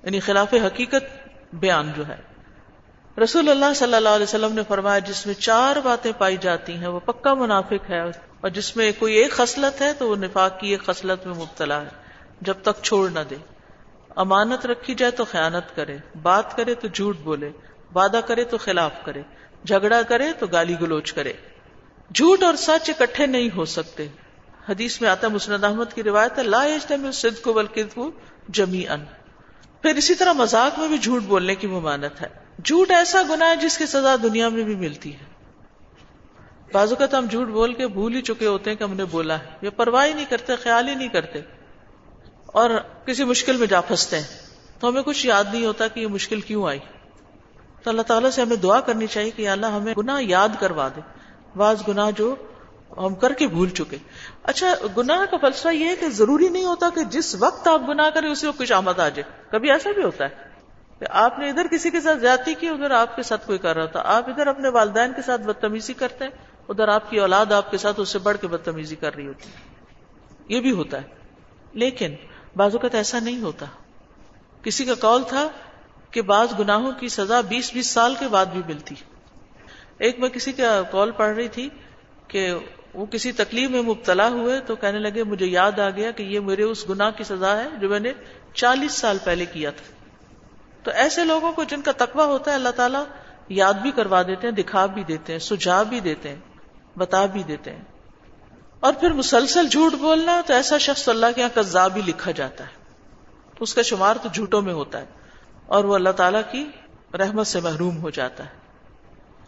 [0.02, 2.16] یعنی خلاف حقیقت بیان جو ہے۔
[3.22, 6.88] رسول اللہ صلی اللہ علیہ وسلم نے فرمایا، جس میں چار باتیں پائی جاتی ہیں،
[6.88, 10.68] وہ پکا منافق ہے اور جس میں کوئی ایک خصلت ہے، تو وہ نفاق کی
[10.68, 11.88] ایک خصلت میں مبتلا ہے۔
[12.40, 13.36] جب تک چھوڑ نہ دے۔
[14.16, 17.50] امانت رکھی جائے تو خیانت کرے۔ بات کرے تو جھوٹ بولے۔
[17.94, 19.22] وعدہ کرے تو خلاف کرے،
[19.66, 21.32] جھگڑا کرے تو گالی گلوچ کرے۔
[22.14, 24.08] جھوٹ اور سچ اکٹھے نہیں ہو سکتے۔
[24.68, 26.64] حدیث میں آتا مسند احمد کی روایت ہے، لا
[27.12, 27.82] سد کو بلکہ
[28.48, 29.04] جمی ان
[29.82, 32.26] پھر اسی طرح مذاق میں بھی جھوٹ بولنے کی ممانت ہے۔
[32.64, 35.24] جھوٹ ایسا گنا ہے جس کی سزا دنیا میں بھی ملتی ہے۔
[36.72, 39.04] بازو کا تو ہم جھوٹ بول کے بھول ہی چکے ہوتے ہیں کہ ہم نے
[39.04, 41.40] بولا ہے یہ پرواہ نہیں کرتے، خیال ہی نہیں کرتے۔
[42.46, 42.70] اور
[43.06, 44.26] کسی مشکل میں جا پھنستے ہیں۔
[44.80, 46.78] تو ہمیں کچھ یاد نہیں ہوتا کہ یہ مشکل کیوں آئی۔
[47.84, 51.00] تو اللہ تعالیٰ سے ہمیں دعا کرنی چاہیے کہ اللہ ہمیں گناہ یاد کروا دے۔
[51.56, 52.34] بعض گناہ جو
[52.96, 53.96] ہم کر کے بھول چکے۔
[54.42, 58.10] اچھا گناہ کا فلسفہ یہ ہے کہ ضروری نہیں ہوتا کہ جس وقت آپ گناہ
[58.10, 60.28] کریں اسی وقت کچھ آمد آ جائے۔ کبھی ایسا بھی ہوتا ہے
[60.98, 63.76] کہ آپ نے ادھر کسی کے ساتھ زیادتی کی، ادھر آپ کے ساتھ کوئی کر
[63.76, 66.30] رہا تھا آپ ادھر اپنے والدین کے ساتھ بدتمیزی کرتے ہیں،
[66.68, 69.48] ادھر آپ کی اولاد آپ کے ساتھ اس سے بڑھ کے بدتمیزی کر رہی ہوتی۔
[69.48, 69.74] ہے
[70.48, 71.06] یہ بھی ہوتا ہے۔
[71.72, 72.14] لیکن
[72.56, 73.66] بعض اوقات ایسا نہیں ہوتا۔
[74.62, 75.48] کسی کا کال تھا
[76.14, 78.94] کہ بعض گناہوں کی سزا بیس بیس سال کے بعد بھی ملتی۔
[79.98, 81.68] ایک میں کسی کا کال پڑھ رہی تھی
[82.28, 82.54] کہ
[82.94, 86.40] وہ کسی تکلیف میں مبتلا ہوئے تو کہنے لگے، مجھے یاد آ گیا کہ یہ
[86.40, 88.12] میرے اس گناہ کی سزا ہے جو میں نے
[88.54, 89.92] چالیس سال پہلے کیا تھا۔
[90.82, 93.04] تو ایسے لوگوں کو جن کا تقوی ہوتا ہے، اللہ تعالیٰ
[93.48, 96.40] یاد بھی کروا دیتے ہیں، دکھا بھی دیتے ہیں سجھاؤ بھی دیتے ہیں،
[96.98, 97.82] بتا بھی دیتے ہیں۔
[98.80, 102.64] اور پھر مسلسل جھوٹ بولنا تو ایسا شخص اللہ کے یہاں کذاب ہی لکھا جاتا
[102.64, 102.84] ہے۔
[103.60, 105.23] اس کا شمار تو جھوٹوں میں ہوتا ہے۔
[105.66, 106.66] اور وہ اللہ تعالیٰ کی
[107.18, 108.48] رحمت سے محروم ہو جاتا ہے۔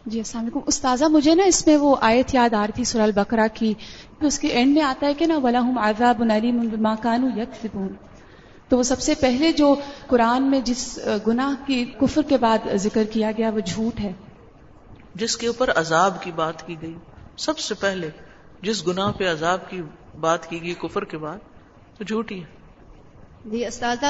[0.07, 3.03] جی السلام علیکم۔ استاذہ مجھے نا اس میں وہ آیت یاد آ رہی تھی سورہ
[3.03, 3.75] البقرہ کی
[4.21, 7.89] اس کے اینڈ میں آتا ہے کہ نا ولاحم آزاب بما کانو یکسبون
[8.69, 9.75] تو وہ سب سے پہلے جو
[10.07, 14.13] قرآن میں جس گناہ کی کفر کے بعد ذکر کیا گیا وہ جھوٹ ہے۔
[15.15, 16.95] جس کے اوپر عذاب کی بات کی گئی۔
[17.37, 18.11] سب سے پہلے
[18.63, 19.83] جس گناہ پہ عذاب کی
[20.21, 21.39] بات کی گئی کفر کے بعد
[21.99, 22.56] تو جھوٹ ہی ہے۔
[23.47, 24.07] جی استاذہ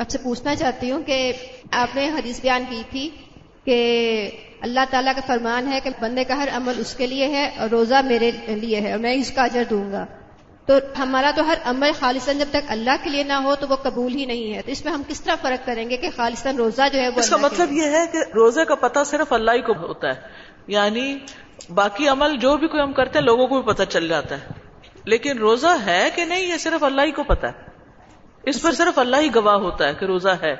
[0.00, 1.32] آپ سے پوچھنا چاہتی ہوں کہ
[1.70, 3.10] آپ نے حدیث بیان کی تھی
[3.64, 7.50] کہ اللہ تعالیٰ کا فرمان ہے کہ بندے کا ہر عمل اس کے لیے ہے
[7.58, 10.06] اور روزہ میرے لیے ہے اور میں اس کا اجر دوں گا۔
[10.66, 13.76] تو ہمارا تو ہر عمل خالصاً جب تک اللہ کے لیے نہ ہو تو وہ
[13.76, 16.56] قبول ہی نہیں ہے۔ تو اس میں ہم کس طرح فرق کریں گے کہ خالصاً
[16.56, 19.50] روزہ جو ہے وہ اس کا مطلب یہ ہے کہ روزے کا پتہ صرف اللہ
[19.50, 20.20] ہی کو ہوتا ہے۔
[20.66, 21.18] یعنی
[21.74, 24.46] باقی عمل جو بھی کوئی ہم کرتے ہیں لوگوں کو بھی پتہ چل جاتا ہے۔
[25.04, 27.75] لیکن روزہ ہے کہ نہیں یہ صرف اللہ ہی کو پتا ہے۔
[28.46, 30.52] اس پر صرف اللہ ہی گواہ ہوتا ہے کہ روزہ ہے۔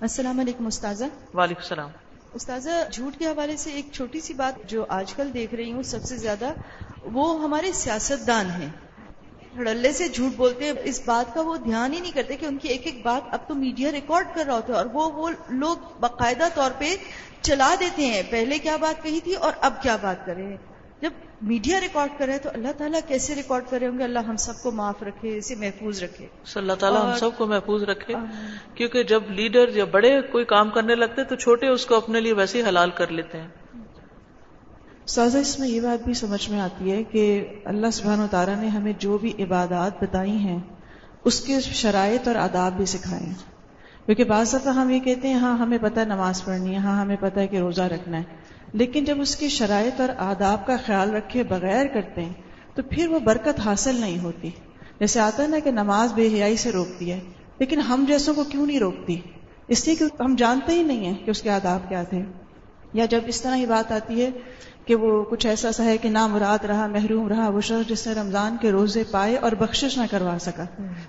[0.00, 1.90] السلام علیکم استاذہ۔ وعلیکم السلام۔
[2.34, 5.82] استاذہ جھوٹ کے حوالے سے ایک چھوٹی سی بات جو آج کل دیکھ رہی ہوں
[5.82, 6.52] سب سے زیادہ
[7.02, 8.68] وہ ہمارے سیاست دان ہیں۔
[9.56, 12.58] ہڑلے سے جھوٹ بولتے ہیں اس بات کا وہ دھیان ہی نہیں کرتے کہ ان
[12.58, 15.30] کی ایک ایک بات اب تو میڈیا ریکارڈ کر رہا ہوتا ہے اور وہ وہ
[15.48, 16.96] لوگ باقاعدہ طور پہ
[17.42, 20.75] چلا دیتے ہیں۔ پہلے کیا بات کہی تھی اور اب کیا بات کر رہے ہیں؟
[21.02, 21.10] جب
[21.42, 24.70] میڈیا ریکارڈ کرے تو اللہ تعالیٰ کیسے ریکارڈ کرے ہوں گے؟ اللہ ہم سب کو
[24.70, 28.14] معاف رکھے اسے محفوظ رکھے۔ اللہ تعالیٰ ہم سب کو محفوظ رکھے۔
[28.74, 32.32] کیونکہ جب لیڈر یا بڑے کوئی کام کرنے لگتے تو چھوٹے اس کو اپنے لیے
[32.32, 33.48] ویسے ہی حلال کر لیتے ہیں۔
[35.06, 38.56] سازا اس میں یہ بات بھی سمجھ میں آتی ہے کہ اللہ سبحانہ و تعالیٰ
[38.56, 40.58] نے ہمیں جو بھی عبادات بتائی ہیں
[41.24, 43.34] اس کے شرائط اور آداب بھی سکھائے ہیں۔
[44.06, 47.00] کیونکہ بعض دفعہ ہم یہ کہتے ہیں ہاں ہمیں پتہ ہے نماز پڑھنی ہے ہاں
[47.00, 50.76] ہمیں پتہ ہے کہ روزہ رکھنا ہے۔ لیکن جب اس کی شرائط اور آداب کا
[50.86, 52.32] خیال رکھے بغیر کرتے ہیں،
[52.74, 54.50] تو پھر وہ برکت حاصل نہیں ہوتی۔
[55.00, 57.20] جیسے آتا ہے نا کہ نماز بے حیائی سے روکتی ہے،
[57.58, 59.20] لیکن ہم جیسوں کو کیوں نہیں روکتی؟
[59.68, 62.22] اس لیے کہ ہم جانتے ہی نہیں ہیں کہ اس کے آداب کیا تھے۔
[62.92, 64.30] یا جب اس طرح ہی بات آتی ہے
[64.84, 68.06] کہ وہ کچھ ایسا سا ہے کہ نہ مراد رہا، محروم رہا، وہ شخص جس
[68.06, 70.64] نے رمضان کے روزے پائے اور بخشش نہ کروا سکا۔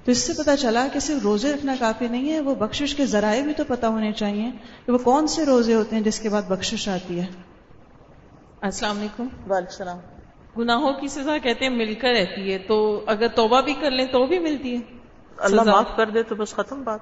[0.05, 3.05] تو اس سے پتا چلا کہ صرف روزے رکھنا کافی نہیں ہے، وہ بخشش کے
[3.05, 4.51] ذرائع بھی تو پتا ہونے چاہیے
[4.85, 7.25] کہ وہ کون سے روزے ہوتے ہیں جس کے بعد بخشش آتی ہے۔
[8.61, 9.97] السلام علیکم۔ وعلیکم السلام۔
[10.57, 14.05] گناہوں کی سزا کہتے ہیں مل کر رہتی ہے۔ تو اگر توبہ بھی کر لیں
[14.05, 14.81] تو بھی ملتی ہے۔
[15.37, 16.99] اللہ معاف کر دے تو بس ختم بات۔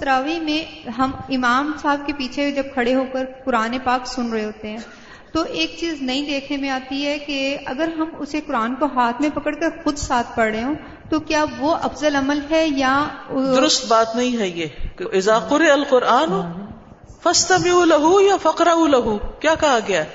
[0.00, 4.44] تراوی میں ہم امام صاحب کے پیچھے جب کھڑے ہو کر قرآن پاک سن رہے
[4.44, 4.78] ہوتے ہیں
[5.32, 9.22] تو ایک چیز نئی دیکھنے میں آتی ہے کہ اگر ہم اسے قرآن کو ہاتھ
[9.22, 10.74] میں پکڑ کر خود ساتھ پڑھ رہے ہوں
[11.10, 14.66] تو کیا وہ افضل عمل ہے یا درست بات نہیں ہے یہ۔
[15.12, 15.60] اضاقر
[17.24, 20.10] القرآن لہو یا فقرا لہو کیا کہا گیا ہے؟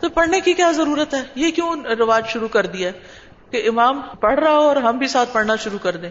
[0.00, 2.90] تو پڑھنے کی کیا ضرورت ہے؟ یہ کیوں رواج شروع کر دیا
[3.50, 6.10] کہ امام پڑھ رہا ہو اور ہم بھی ساتھ پڑھنا شروع کر دیں؟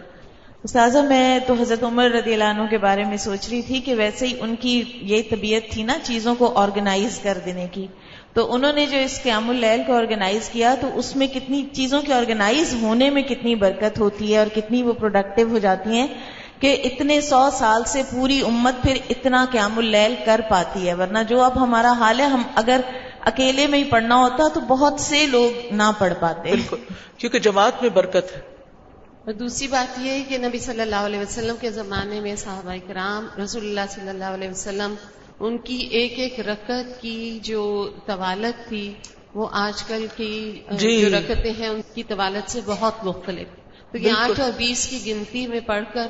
[0.64, 3.94] استاذہ، میں تو حضرت عمر رضی اللہ عنہ کے بارے میں سوچ رہی تھی کہ
[3.94, 7.86] ویسے ہی ان کی یہ طبیعت تھی نا چیزوں کو آرگنائز کر دینے کی۔
[8.32, 12.02] تو انہوں نے جو اس قیام اللیل کو آرگنائز کیا تو اس میں کتنی چیزوں
[12.02, 16.08] کے آرگنائز ہونے میں کتنی برکت ہوتی ہے اور کتنی وہ پروڈکٹیو ہو جاتی ہیں۔
[16.60, 21.18] کہ اتنے سو سال سے پوری امت پھر اتنا قیام اللیل کر پاتی ہے ورنہ
[21.28, 22.80] جو اب ہمارا حال ہے ہم اگر
[23.20, 26.76] اکیلے میں ہی پڑھنا ہوتا تو بہت سے لوگ نہ پڑھ پاتے۔ بالکل
[27.18, 28.40] کیونکہ جماعت میں برکت ہے۔
[29.24, 32.74] اور دوسری بات یہ ہے کہ نبی صلی اللہ علیہ وسلم کے زمانے میں صحابہ
[32.88, 34.94] کرام رسول اللہ صلی اللہ علیہ وسلم
[35.40, 38.94] ان کی ایک ایک رکت کی جو طوالت تھی
[39.34, 43.48] وہ آج کل کی جی۔ جو رکتیں ہیں ان کی طوالت سے بہت مختلف۔
[43.92, 46.06] تو یہ آٹھ اور بیس کی گنتی میں پڑھ کر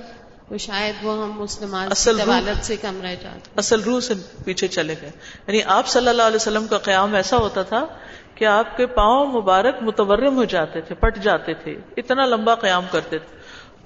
[0.49, 4.69] تو شاید وہ ہم اس نماز طوالت سے کم رہ جاتے اصل روح سے پیچھے
[4.69, 5.11] چلے گئے۔
[5.47, 7.87] یعنی آپ صلی اللہ علیہ وسلم کا قیام ایسا ہوتا تھا
[8.35, 12.85] کہ آپ کے پاؤں مبارک متورم ہو جاتے تھے پٹ جاتے تھے اتنا لمبا قیام
[12.91, 13.37] کرتے تھے۔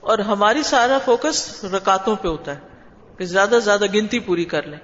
[0.00, 2.60] اور ہماری سارا فوکس رکاتوں پہ ہوتا ہے
[3.18, 4.78] کہ زیادہ زیادہ گنتی پوری کر لیں۔